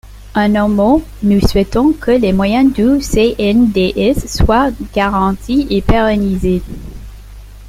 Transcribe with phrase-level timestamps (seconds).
[0.33, 6.63] En un mot, nous souhaitons que les moyens du CNDS soient garantis et pérennisés.